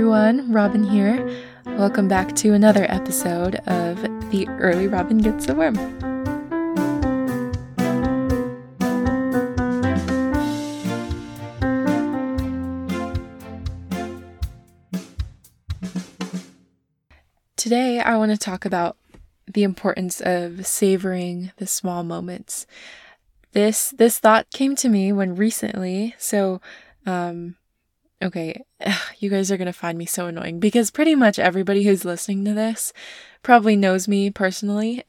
everyone. 0.00 0.50
Robyn 0.50 0.82
here. 0.82 1.28
Welcome 1.66 2.08
back 2.08 2.34
to 2.36 2.54
another 2.54 2.86
episode 2.88 3.56
of 3.66 4.00
The 4.30 4.48
Early 4.48 4.88
Robyn 4.88 5.18
Gets 5.18 5.46
a 5.46 5.54
Worm. 5.54 5.74
Today, 17.56 18.00
I 18.00 18.16
want 18.16 18.32
to 18.32 18.38
talk 18.38 18.64
about 18.64 18.96
the 19.46 19.64
importance 19.64 20.22
of 20.22 20.66
savoring 20.66 21.52
the 21.58 21.66
small 21.66 22.04
moments. 22.04 22.66
This 23.52 23.90
this 23.90 24.18
thought 24.18 24.50
came 24.50 24.74
to 24.76 24.88
me 24.88 25.12
when 25.12 25.36
recently, 25.36 26.14
so 26.16 26.62
um 27.04 27.56
okay, 28.22 28.62
you 29.18 29.30
guys 29.30 29.50
are 29.50 29.56
going 29.56 29.66
to 29.66 29.72
find 29.72 29.98
me 29.98 30.06
so 30.06 30.26
annoying 30.26 30.60
because 30.60 30.90
pretty 30.90 31.14
much 31.14 31.38
everybody 31.38 31.84
who's 31.84 32.04
listening 32.04 32.44
to 32.44 32.54
this 32.54 32.92
probably 33.42 33.76
knows 33.76 34.06
me 34.06 34.30
personally. 34.30 35.02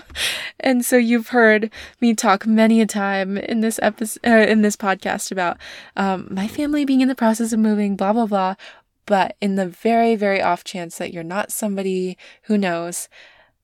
and 0.60 0.84
so 0.84 0.96
you've 0.96 1.28
heard 1.28 1.70
me 2.00 2.14
talk 2.14 2.46
many 2.46 2.80
a 2.80 2.86
time 2.86 3.38
in 3.38 3.60
this 3.60 3.80
episode, 3.82 4.20
uh, 4.26 4.46
in 4.48 4.62
this 4.62 4.76
podcast 4.76 5.32
about 5.32 5.56
um, 5.96 6.28
my 6.30 6.46
family 6.46 6.84
being 6.84 7.00
in 7.00 7.08
the 7.08 7.14
process 7.14 7.52
of 7.52 7.58
moving, 7.58 7.96
blah, 7.96 8.12
blah, 8.12 8.26
blah. 8.26 8.54
But 9.06 9.36
in 9.40 9.56
the 9.56 9.66
very, 9.66 10.14
very 10.14 10.40
off 10.40 10.62
chance 10.62 10.98
that 10.98 11.12
you're 11.12 11.24
not 11.24 11.50
somebody 11.50 12.16
who 12.42 12.58
knows, 12.58 13.08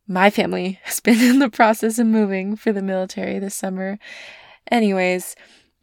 my 0.09 0.31
family 0.31 0.81
has 0.85 1.01
been 1.01 1.21
in 1.21 1.39
the 1.39 1.51
process 1.51 1.99
of 1.99 2.07
moving 2.07 2.57
for 2.57 2.73
the 2.73 2.83
military 2.83 3.39
this 3.39 3.55
summer. 3.55 3.99
Anyways, 4.71 5.37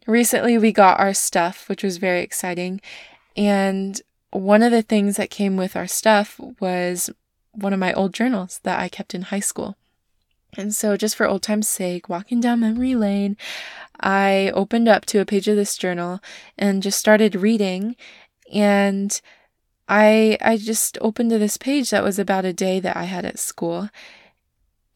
recently 0.06 0.58
we 0.58 0.72
got 0.72 1.00
our 1.00 1.14
stuff, 1.14 1.68
which 1.68 1.82
was 1.82 1.98
very 1.98 2.20
exciting. 2.20 2.80
And 3.36 4.00
one 4.30 4.62
of 4.62 4.72
the 4.72 4.82
things 4.82 5.16
that 5.16 5.30
came 5.30 5.56
with 5.56 5.76
our 5.76 5.86
stuff 5.86 6.40
was 6.60 7.10
one 7.52 7.72
of 7.72 7.78
my 7.78 7.92
old 7.92 8.12
journals 8.12 8.60
that 8.64 8.80
I 8.80 8.88
kept 8.88 9.14
in 9.14 9.22
high 9.22 9.40
school. 9.40 9.76
And 10.56 10.74
so, 10.74 10.96
just 10.96 11.16
for 11.16 11.26
old 11.26 11.42
time's 11.42 11.68
sake, 11.68 12.08
walking 12.08 12.40
down 12.40 12.60
memory 12.60 12.94
lane, 12.94 13.36
I 14.00 14.52
opened 14.54 14.88
up 14.88 15.04
to 15.06 15.20
a 15.20 15.26
page 15.26 15.48
of 15.48 15.56
this 15.56 15.76
journal 15.76 16.20
and 16.56 16.82
just 16.82 16.98
started 16.98 17.34
reading. 17.34 17.96
And 18.52 19.20
I 19.88 20.38
I 20.40 20.56
just 20.56 20.96
opened 21.00 21.30
to 21.30 21.38
this 21.38 21.56
page 21.56 21.90
that 21.90 22.04
was 22.04 22.18
about 22.18 22.44
a 22.44 22.52
day 22.52 22.80
that 22.80 22.96
I 22.96 23.04
had 23.04 23.24
at 23.24 23.38
school. 23.38 23.88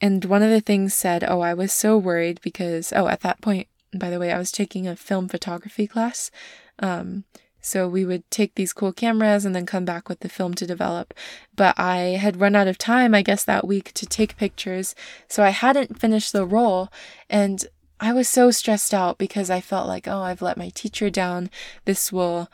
And 0.00 0.24
one 0.24 0.42
of 0.42 0.50
the 0.50 0.60
things 0.60 0.94
said, 0.94 1.24
"Oh, 1.24 1.40
I 1.40 1.54
was 1.54 1.72
so 1.72 1.98
worried 1.98 2.40
because 2.42 2.92
oh, 2.94 3.08
at 3.08 3.20
that 3.22 3.40
point, 3.40 3.68
by 3.96 4.10
the 4.10 4.18
way, 4.18 4.32
I 4.32 4.38
was 4.38 4.52
taking 4.52 4.86
a 4.86 4.96
film 4.96 5.28
photography 5.28 5.86
class. 5.86 6.30
Um, 6.78 7.24
so 7.60 7.88
we 7.88 8.04
would 8.04 8.30
take 8.30 8.54
these 8.54 8.72
cool 8.72 8.92
cameras 8.92 9.44
and 9.44 9.54
then 9.54 9.66
come 9.66 9.84
back 9.84 10.08
with 10.08 10.20
the 10.20 10.28
film 10.28 10.54
to 10.54 10.66
develop. 10.66 11.12
But 11.56 11.78
I 11.78 12.16
had 12.20 12.40
run 12.40 12.54
out 12.54 12.68
of 12.68 12.78
time, 12.78 13.14
I 13.14 13.22
guess, 13.22 13.44
that 13.44 13.66
week 13.66 13.92
to 13.94 14.06
take 14.06 14.36
pictures. 14.36 14.94
So 15.26 15.42
I 15.42 15.50
hadn't 15.50 15.98
finished 15.98 16.32
the 16.32 16.46
roll. 16.46 16.88
And 17.28 17.66
I 18.00 18.12
was 18.12 18.28
so 18.28 18.50
stressed 18.50 18.94
out 18.94 19.18
because 19.18 19.50
I 19.50 19.60
felt 19.60 19.88
like, 19.88 20.06
oh, 20.06 20.22
I've 20.22 20.42
let 20.42 20.56
my 20.56 20.68
teacher 20.68 21.10
down. 21.10 21.50
This 21.84 22.12
will 22.12 22.48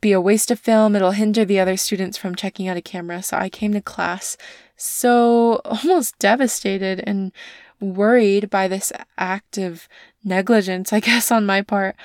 be 0.00 0.12
a 0.12 0.20
waste 0.20 0.50
of 0.50 0.58
film. 0.58 0.96
It'll 0.96 1.10
hinder 1.10 1.44
the 1.44 1.60
other 1.60 1.76
students 1.76 2.16
from 2.16 2.34
checking 2.34 2.68
out 2.68 2.76
a 2.76 2.82
camera. 2.82 3.22
So 3.22 3.36
I 3.36 3.50
came 3.50 3.72
to 3.74 3.82
class 3.82 4.36
so 4.82 5.60
almost 5.64 6.18
devastated 6.18 7.02
and 7.06 7.32
worried 7.82 8.48
by 8.48 8.68
this 8.68 8.92
act 9.18 9.58
of 9.58 9.88
negligence, 10.24 10.92
I 10.92 11.00
guess, 11.08 11.30
on 11.30 11.44
my 11.44 11.62
part. 11.62 11.96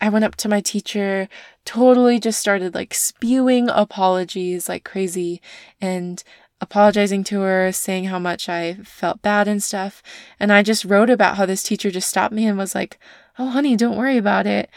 I 0.00 0.08
went 0.08 0.24
up 0.24 0.34
to 0.36 0.48
my 0.48 0.60
teacher, 0.60 1.28
totally 1.64 2.18
just 2.18 2.40
started 2.40 2.74
like 2.74 2.92
spewing 2.92 3.68
apologies 3.68 4.68
like 4.68 4.82
crazy 4.82 5.40
and 5.80 6.24
apologizing 6.60 7.24
to 7.24 7.40
her, 7.40 7.70
saying 7.72 8.04
how 8.04 8.18
much 8.18 8.48
I 8.48 8.74
felt 8.84 9.22
bad 9.22 9.46
and 9.46 9.62
stuff. 9.62 10.02
And 10.40 10.52
I 10.52 10.62
just 10.62 10.84
wrote 10.84 11.10
about 11.10 11.36
how 11.36 11.46
this 11.46 11.62
teacher 11.62 11.90
just 11.90 12.08
stopped 12.08 12.34
me 12.34 12.46
and 12.46 12.58
was 12.58 12.74
like, 12.74 12.98
Oh, 13.38 13.50
honey, 13.50 13.76
don't 13.76 13.96
worry 13.96 14.16
about 14.16 14.46
it. 14.46 14.70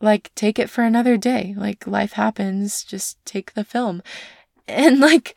Like, 0.00 0.30
take 0.34 0.58
it 0.58 0.70
for 0.70 0.82
another 0.84 1.16
day. 1.16 1.54
Like, 1.56 1.86
life 1.86 2.12
happens. 2.12 2.84
Just 2.84 3.24
take 3.24 3.54
the 3.54 3.64
film. 3.64 4.02
And 4.68 4.98
like, 4.98 5.36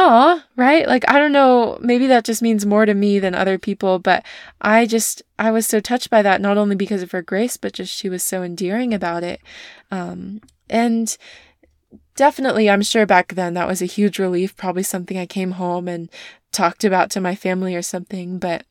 oh, 0.00 0.40
right? 0.54 0.86
Like, 0.86 1.04
I 1.10 1.18
don't 1.18 1.32
know, 1.32 1.76
maybe 1.80 2.06
that 2.06 2.24
just 2.24 2.40
means 2.40 2.64
more 2.64 2.86
to 2.86 2.94
me 2.94 3.18
than 3.18 3.34
other 3.34 3.58
people, 3.58 3.98
but 3.98 4.24
I 4.60 4.86
just, 4.86 5.22
I 5.40 5.50
was 5.50 5.66
so 5.66 5.80
touched 5.80 6.08
by 6.08 6.22
that, 6.22 6.40
not 6.40 6.56
only 6.56 6.76
because 6.76 7.02
of 7.02 7.10
her 7.10 7.20
grace, 7.20 7.56
but 7.56 7.72
just 7.72 7.92
she 7.92 8.08
was 8.08 8.22
so 8.22 8.44
endearing 8.44 8.94
about 8.94 9.24
it. 9.24 9.40
Um, 9.90 10.40
and 10.70 11.18
definitely, 12.14 12.70
I'm 12.70 12.82
sure 12.82 13.06
back 13.06 13.34
then 13.34 13.54
that 13.54 13.66
was 13.66 13.82
a 13.82 13.86
huge 13.86 14.20
relief, 14.20 14.56
probably 14.56 14.84
something 14.84 15.18
I 15.18 15.26
came 15.26 15.52
home 15.52 15.88
and 15.88 16.08
talked 16.52 16.84
about 16.84 17.10
to 17.10 17.20
my 17.20 17.34
family 17.34 17.74
or 17.74 17.82
something, 17.82 18.38
but 18.38 18.64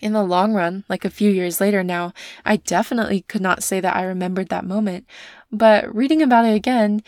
in 0.00 0.14
the 0.14 0.24
long 0.24 0.54
run, 0.54 0.84
like 0.88 1.04
a 1.04 1.10
few 1.10 1.30
years 1.30 1.60
later 1.60 1.84
now, 1.84 2.14
I 2.46 2.56
definitely 2.56 3.26
could 3.28 3.42
not 3.42 3.62
say 3.62 3.78
that 3.80 3.94
I 3.94 4.04
remembered 4.04 4.48
that 4.48 4.64
moment. 4.64 5.06
But 5.52 5.94
reading 5.94 6.22
about 6.22 6.46
it 6.46 6.54
again, 6.54 7.02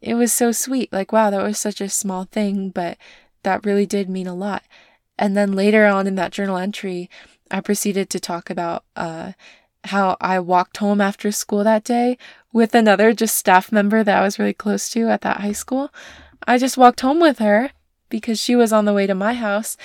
it 0.00 0.14
was 0.14 0.32
so 0.32 0.52
sweet. 0.52 0.92
Like, 0.92 1.12
wow, 1.12 1.30
that 1.30 1.42
was 1.42 1.58
such 1.58 1.80
a 1.80 1.88
small 1.88 2.24
thing, 2.24 2.70
but 2.70 2.96
that 3.42 3.64
really 3.64 3.86
did 3.86 4.08
mean 4.08 4.26
a 4.26 4.34
lot. 4.34 4.62
And 5.18 5.36
then 5.36 5.52
later 5.52 5.86
on 5.86 6.06
in 6.06 6.14
that 6.14 6.32
journal 6.32 6.56
entry, 6.56 7.10
I 7.50 7.60
proceeded 7.60 8.10
to 8.10 8.20
talk 8.20 8.50
about 8.50 8.84
uh, 8.94 9.32
how 9.84 10.16
I 10.20 10.38
walked 10.40 10.76
home 10.76 11.00
after 11.00 11.32
school 11.32 11.64
that 11.64 11.84
day 11.84 12.18
with 12.52 12.74
another 12.74 13.12
just 13.12 13.36
staff 13.36 13.72
member 13.72 14.04
that 14.04 14.18
I 14.18 14.22
was 14.22 14.38
really 14.38 14.54
close 14.54 14.88
to 14.90 15.08
at 15.08 15.22
that 15.22 15.40
high 15.40 15.52
school. 15.52 15.90
I 16.46 16.58
just 16.58 16.78
walked 16.78 17.00
home 17.00 17.20
with 17.20 17.38
her 17.38 17.70
because 18.08 18.40
she 18.40 18.56
was 18.56 18.72
on 18.72 18.84
the 18.84 18.94
way 18.94 19.06
to 19.06 19.14
my 19.14 19.34
house 19.34 19.76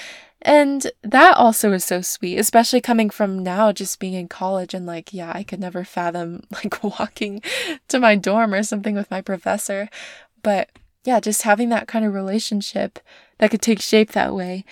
and 0.43 0.91
that 1.03 1.37
also 1.37 1.71
is 1.71 1.85
so 1.85 2.01
sweet, 2.01 2.37
especially 2.37 2.81
coming 2.81 3.09
from 3.09 3.39
now 3.39 3.71
just 3.71 3.99
being 3.99 4.13
in 4.13 4.27
college 4.27 4.73
and 4.73 4.85
like, 4.85 5.13
yeah, 5.13 5.31
I 5.33 5.43
could 5.43 5.59
never 5.59 5.85
fathom 5.85 6.43
like 6.51 6.83
walking 6.83 7.41
to 7.87 7.99
my 7.99 8.15
dorm 8.15 8.53
or 8.53 8.61
something 8.61 8.93
with 8.93 9.09
my 9.09 9.21
professor. 9.21 9.89
But 10.43 10.69
yeah, 11.05 11.21
just 11.21 11.43
having 11.43 11.69
that 11.69 11.87
kind 11.87 12.03
of 12.03 12.13
relationship 12.13 12.99
that 13.37 13.51
could 13.51 13.61
take 13.61 13.81
shape 13.81 14.11
that 14.11 14.35
way. 14.35 14.65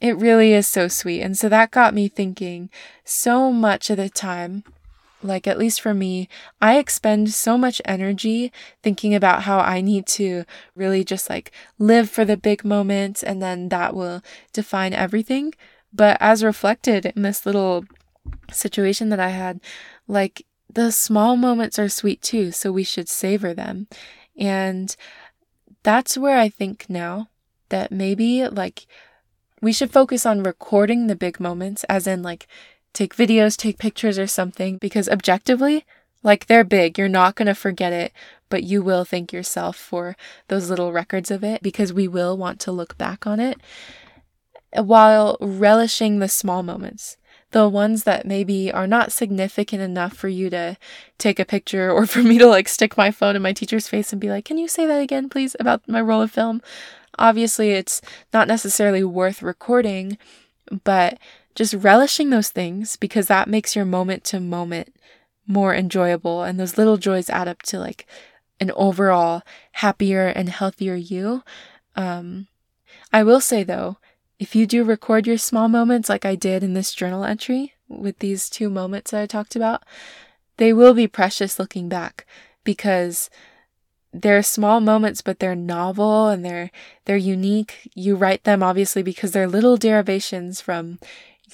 It 0.00 0.16
really 0.16 0.52
is 0.52 0.66
so 0.66 0.88
sweet. 0.88 1.22
And 1.22 1.38
so 1.38 1.48
that 1.48 1.70
got 1.70 1.94
me 1.94 2.08
thinking 2.08 2.68
so 3.04 3.52
much 3.52 3.90
of 3.90 3.96
the 3.98 4.08
time 4.08 4.64
like 5.22 5.46
at 5.46 5.58
least 5.58 5.80
for 5.80 5.94
me, 5.94 6.28
I 6.60 6.78
expend 6.78 7.30
so 7.30 7.58
much 7.58 7.82
energy 7.84 8.52
thinking 8.82 9.14
about 9.14 9.42
how 9.42 9.58
I 9.58 9.80
need 9.80 10.06
to 10.08 10.44
really 10.74 11.04
just 11.04 11.28
like 11.28 11.50
live 11.78 12.08
for 12.08 12.24
the 12.24 12.36
big 12.36 12.64
moments 12.64 13.22
and 13.22 13.42
then 13.42 13.68
that 13.70 13.94
will 13.94 14.22
define 14.52 14.92
everything. 14.92 15.54
But 15.92 16.18
as 16.20 16.44
reflected 16.44 17.06
in 17.06 17.22
this 17.22 17.46
little 17.46 17.84
situation 18.52 19.08
that 19.08 19.20
I 19.20 19.30
had, 19.30 19.60
like 20.06 20.44
the 20.72 20.92
small 20.92 21.36
moments 21.36 21.78
are 21.78 21.88
sweet 21.88 22.22
too, 22.22 22.52
so 22.52 22.70
we 22.70 22.84
should 22.84 23.08
savor 23.08 23.54
them. 23.54 23.88
And 24.36 24.94
that's 25.82 26.16
where 26.16 26.38
I 26.38 26.48
think 26.48 26.86
now 26.88 27.28
that 27.70 27.90
maybe 27.90 28.46
like 28.46 28.86
we 29.60 29.72
should 29.72 29.90
focus 29.90 30.24
on 30.24 30.42
recording 30.42 31.06
the 31.06 31.16
big 31.16 31.40
moments, 31.40 31.84
as 31.84 32.06
in 32.06 32.22
like 32.22 32.46
take 32.92 33.14
videos, 33.16 33.56
take 33.56 33.78
pictures 33.78 34.18
or 34.18 34.26
something 34.26 34.78
because 34.78 35.08
objectively, 35.08 35.84
like 36.22 36.46
they're 36.46 36.64
big, 36.64 36.98
you're 36.98 37.08
not 37.08 37.34
going 37.34 37.46
to 37.46 37.54
forget 37.54 37.92
it, 37.92 38.12
but 38.48 38.64
you 38.64 38.82
will 38.82 39.04
thank 39.04 39.32
yourself 39.32 39.76
for 39.76 40.16
those 40.48 40.70
little 40.70 40.92
records 40.92 41.30
of 41.30 41.44
it 41.44 41.62
because 41.62 41.92
we 41.92 42.08
will 42.08 42.36
want 42.36 42.60
to 42.60 42.72
look 42.72 42.98
back 42.98 43.26
on 43.26 43.40
it 43.40 43.60
while 44.74 45.36
relishing 45.40 46.18
the 46.18 46.28
small 46.28 46.62
moments. 46.62 47.16
The 47.50 47.68
ones 47.68 48.04
that 48.04 48.26
maybe 48.26 48.70
are 48.70 48.86
not 48.86 49.10
significant 49.10 49.80
enough 49.80 50.12
for 50.12 50.28
you 50.28 50.50
to 50.50 50.76
take 51.16 51.38
a 51.38 51.46
picture 51.46 51.90
or 51.90 52.06
for 52.06 52.22
me 52.22 52.38
to 52.38 52.46
like 52.46 52.68
stick 52.68 52.96
my 52.96 53.10
phone 53.10 53.36
in 53.36 53.42
my 53.42 53.52
teacher's 53.52 53.88
face 53.88 54.12
and 54.12 54.20
be 54.20 54.28
like, 54.28 54.44
Can 54.44 54.58
you 54.58 54.68
say 54.68 54.86
that 54.86 55.00
again, 55.00 55.28
please, 55.28 55.56
about 55.58 55.88
my 55.88 56.00
roll 56.00 56.22
of 56.22 56.30
film? 56.30 56.60
Obviously, 57.18 57.70
it's 57.70 58.00
not 58.32 58.48
necessarily 58.48 59.02
worth 59.02 59.42
recording, 59.42 60.18
but 60.84 61.18
just 61.54 61.74
relishing 61.74 62.30
those 62.30 62.50
things 62.50 62.96
because 62.96 63.26
that 63.26 63.48
makes 63.48 63.74
your 63.74 63.84
moment 63.84 64.24
to 64.24 64.40
moment 64.40 64.94
more 65.46 65.74
enjoyable. 65.74 66.42
And 66.42 66.60
those 66.60 66.78
little 66.78 66.98
joys 66.98 67.30
add 67.30 67.48
up 67.48 67.62
to 67.62 67.78
like 67.78 68.06
an 68.60 68.70
overall 68.72 69.42
happier 69.72 70.26
and 70.26 70.48
healthier 70.48 70.94
you. 70.94 71.42
Um, 71.96 72.46
I 73.12 73.22
will 73.22 73.40
say 73.40 73.64
though, 73.64 73.98
if 74.38 74.54
you 74.54 74.66
do 74.66 74.84
record 74.84 75.26
your 75.26 75.38
small 75.38 75.68
moments 75.68 76.08
like 76.08 76.24
I 76.24 76.36
did 76.36 76.62
in 76.62 76.74
this 76.74 76.94
journal 76.94 77.24
entry 77.24 77.74
with 77.88 78.20
these 78.20 78.48
two 78.48 78.70
moments 78.70 79.10
that 79.10 79.22
I 79.22 79.26
talked 79.26 79.56
about, 79.56 79.82
they 80.58 80.72
will 80.72 80.94
be 80.94 81.08
precious 81.08 81.58
looking 81.58 81.88
back 81.88 82.26
because 82.62 83.30
they're 84.12 84.42
small 84.42 84.80
moments 84.80 85.22
but 85.22 85.38
they're 85.38 85.54
novel 85.54 86.28
and 86.28 86.44
they're 86.44 86.70
they're 87.04 87.16
unique. 87.16 87.90
You 87.94 88.14
write 88.16 88.44
them 88.44 88.62
obviously 88.62 89.02
because 89.02 89.32
they're 89.32 89.48
little 89.48 89.76
derivations 89.76 90.60
from 90.60 90.98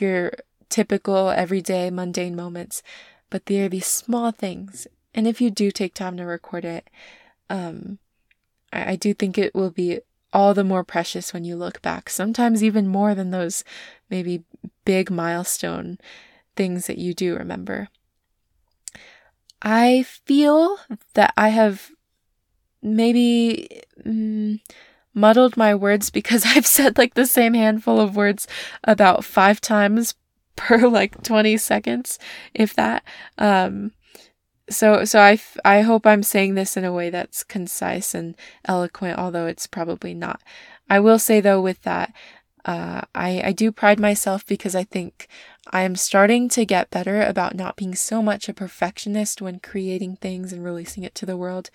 your 0.00 0.32
typical 0.68 1.30
everyday 1.30 1.90
mundane 1.90 2.34
moments, 2.36 2.82
but 3.30 3.46
they 3.46 3.60
are 3.60 3.68
these 3.68 3.86
small 3.86 4.32
things. 4.32 4.86
And 5.14 5.26
if 5.26 5.40
you 5.40 5.50
do 5.50 5.70
take 5.70 5.94
time 5.94 6.16
to 6.16 6.24
record 6.24 6.64
it, 6.64 6.88
um, 7.48 7.98
I, 8.72 8.92
I 8.92 8.96
do 8.96 9.14
think 9.14 9.38
it 9.38 9.54
will 9.54 9.70
be 9.70 10.00
all 10.32 10.52
the 10.52 10.64
more 10.64 10.82
precious 10.82 11.32
when 11.32 11.44
you 11.44 11.54
look 11.54 11.80
back, 11.80 12.10
sometimes 12.10 12.64
even 12.64 12.88
more 12.88 13.14
than 13.14 13.30
those 13.30 13.62
maybe 14.10 14.42
big 14.84 15.10
milestone 15.10 15.98
things 16.56 16.86
that 16.88 16.98
you 16.98 17.14
do 17.14 17.36
remember. 17.36 17.88
I 19.62 20.02
feel 20.02 20.76
that 21.14 21.32
I 21.36 21.50
have 21.50 21.90
maybe 22.82 23.82
mm, 24.04 24.60
muddled 25.14 25.56
my 25.56 25.74
words 25.74 26.10
because 26.10 26.44
I've 26.46 26.66
said 26.66 26.98
like 26.98 27.14
the 27.14 27.26
same 27.26 27.54
handful 27.54 28.00
of 28.00 28.16
words 28.16 28.46
about 28.82 29.24
five 29.24 29.60
times 29.60 30.14
per 30.56 30.88
like 30.88 31.22
20 31.22 31.56
seconds, 31.56 32.18
if 32.52 32.74
that. 32.74 33.02
Um, 33.38 33.92
so 34.70 35.04
so 35.04 35.20
I, 35.20 35.32
f- 35.32 35.58
I 35.64 35.82
hope 35.82 36.06
i'm 36.06 36.22
saying 36.22 36.54
this 36.54 36.76
in 36.76 36.84
a 36.84 36.92
way 36.92 37.10
that's 37.10 37.44
concise 37.44 38.14
and 38.14 38.36
eloquent 38.64 39.18
although 39.18 39.46
it's 39.46 39.66
probably 39.66 40.14
not 40.14 40.40
i 40.88 40.98
will 41.00 41.18
say 41.18 41.40
though 41.40 41.60
with 41.60 41.82
that 41.82 42.14
uh, 42.66 43.02
I, 43.14 43.42
I 43.44 43.52
do 43.52 43.70
pride 43.70 44.00
myself 44.00 44.46
because 44.46 44.74
i 44.74 44.84
think 44.84 45.28
i 45.70 45.82
am 45.82 45.96
starting 45.96 46.48
to 46.50 46.64
get 46.64 46.90
better 46.90 47.22
about 47.22 47.54
not 47.54 47.76
being 47.76 47.94
so 47.94 48.22
much 48.22 48.48
a 48.48 48.54
perfectionist 48.54 49.42
when 49.42 49.60
creating 49.60 50.16
things 50.16 50.52
and 50.52 50.64
releasing 50.64 51.02
it 51.02 51.14
to 51.16 51.26
the 51.26 51.36
world 51.36 51.68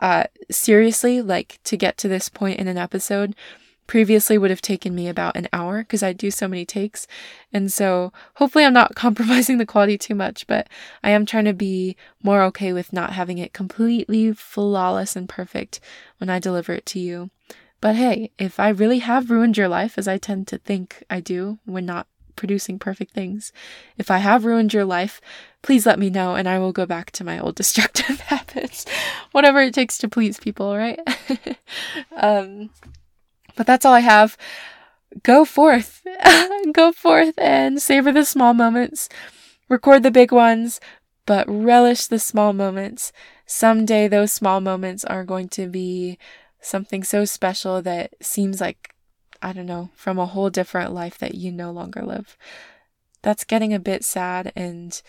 uh, 0.00 0.24
seriously 0.50 1.22
like 1.22 1.60
to 1.64 1.76
get 1.76 1.96
to 1.98 2.08
this 2.08 2.28
point 2.28 2.58
in 2.58 2.68
an 2.68 2.78
episode 2.78 3.34
previously 3.86 4.38
would 4.38 4.50
have 4.50 4.62
taken 4.62 4.94
me 4.94 5.06
about 5.08 5.36
an 5.36 5.48
hour 5.52 5.78
because 5.78 6.02
I 6.02 6.12
do 6.14 6.30
so 6.30 6.48
many 6.48 6.64
takes. 6.64 7.06
And 7.52 7.72
so 7.72 8.12
hopefully 8.36 8.64
I'm 8.64 8.72
not 8.72 8.94
compromising 8.96 9.58
the 9.58 9.66
quality 9.66 9.98
too 9.98 10.14
much, 10.14 10.46
but 10.46 10.68
I 11.02 11.10
am 11.10 11.26
trying 11.26 11.44
to 11.44 11.52
be 11.52 11.96
more 12.22 12.42
okay 12.44 12.72
with 12.72 12.92
not 12.92 13.12
having 13.12 13.38
it 13.38 13.52
completely 13.52 14.32
flawless 14.32 15.16
and 15.16 15.28
perfect 15.28 15.80
when 16.18 16.30
I 16.30 16.38
deliver 16.38 16.72
it 16.72 16.86
to 16.86 16.98
you. 16.98 17.30
But 17.80 17.96
hey, 17.96 18.30
if 18.38 18.60
I 18.60 18.68
really 18.68 19.00
have 19.00 19.30
ruined 19.30 19.58
your 19.58 19.68
life, 19.68 19.98
as 19.98 20.06
I 20.06 20.16
tend 20.16 20.46
to 20.48 20.58
think 20.58 21.04
I 21.10 21.20
do 21.20 21.58
when 21.64 21.84
not 21.84 22.06
producing 22.36 22.78
perfect 22.78 23.12
things, 23.12 23.52
if 23.98 24.10
I 24.10 24.18
have 24.18 24.44
ruined 24.44 24.72
your 24.72 24.84
life, 24.84 25.20
please 25.62 25.86
let 25.86 25.98
me 25.98 26.10
know 26.10 26.34
and 26.34 26.48
I 26.48 26.58
will 26.58 26.72
go 26.72 26.86
back 26.86 27.10
to 27.12 27.24
my 27.24 27.38
old 27.38 27.54
destructive 27.56 28.20
habits. 28.32 28.84
Whatever 29.32 29.60
it 29.60 29.74
takes 29.74 29.98
to 29.98 30.08
please 30.08 30.38
people, 30.38 30.76
right? 30.76 31.00
um, 32.16 32.70
but 33.56 33.66
that's 33.66 33.84
all 33.84 33.94
I 33.94 34.00
have. 34.00 34.36
Go 35.22 35.44
forth. 35.44 36.02
Go 36.72 36.92
forth 36.92 37.34
and 37.38 37.80
savor 37.82 38.12
the 38.12 38.24
small 38.24 38.54
moments. 38.54 39.08
Record 39.68 40.02
the 40.02 40.10
big 40.10 40.32
ones, 40.32 40.80
but 41.26 41.46
relish 41.48 42.06
the 42.06 42.18
small 42.18 42.52
moments. 42.52 43.12
Someday 43.46 44.08
those 44.08 44.32
small 44.32 44.60
moments 44.60 45.04
are 45.04 45.24
going 45.24 45.48
to 45.50 45.66
be 45.66 46.18
something 46.60 47.04
so 47.04 47.24
special 47.24 47.82
that 47.82 48.14
seems 48.20 48.60
like, 48.60 48.91
I 49.42 49.52
don't 49.52 49.66
know, 49.66 49.90
from 49.94 50.18
a 50.18 50.26
whole 50.26 50.50
different 50.50 50.92
life 50.92 51.18
that 51.18 51.34
you 51.34 51.52
no 51.52 51.70
longer 51.70 52.02
live. 52.02 52.36
That's 53.22 53.44
getting 53.44 53.74
a 53.74 53.78
bit 53.78 54.04
sad 54.04 54.52
and 54.56 55.00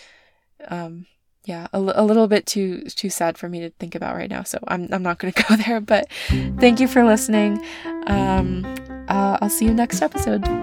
um, 0.68 1.08
yeah, 1.46 1.68
a, 1.74 1.78
a 1.78 2.04
little 2.04 2.28
bit 2.28 2.46
too 2.46 2.84
too 2.84 3.10
sad 3.10 3.38
for 3.38 3.50
me 3.50 3.60
to 3.60 3.70
think 3.72 3.96
about 3.96 4.16
right 4.16 4.30
now. 4.30 4.44
So 4.44 4.60
I'm 4.68 4.88
I'm 4.92 5.04
not 5.04 5.20
going 5.20 5.34
to 5.34 5.44
go 5.44 5.56
there. 5.56 5.82
But 5.82 6.08
thank 6.60 6.80
you 6.80 6.88
for 6.88 7.04
listening. 7.04 7.64
Um, 8.08 8.66
uh, 9.10 9.38
I'll 9.42 9.50
see 9.50 9.66
you 9.66 9.74
next 9.74 10.02
episode. 10.02 10.63